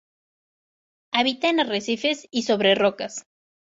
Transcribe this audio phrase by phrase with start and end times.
[1.11, 3.27] Habita en arrecifes y sobre rocas.